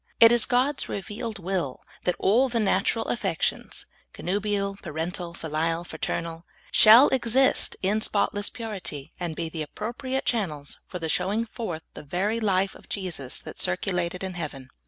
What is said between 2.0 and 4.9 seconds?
that all the natural affec tions— connubial,